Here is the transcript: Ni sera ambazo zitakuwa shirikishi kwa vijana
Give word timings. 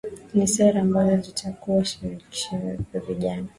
Ni 0.35 0.47
sera 0.53 0.81
ambazo 0.81 1.15
zitakuwa 1.21 1.85
shirikishi 1.85 2.55
kwa 2.91 2.99
vijana 2.99 3.47